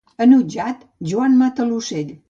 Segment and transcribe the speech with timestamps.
[0.25, 0.81] Enutjat,
[1.13, 2.15] Joan mata l'ocell.